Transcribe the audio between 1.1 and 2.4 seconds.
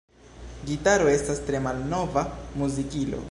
estas tre malnova